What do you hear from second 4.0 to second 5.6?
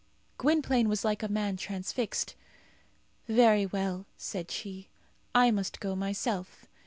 said she; "I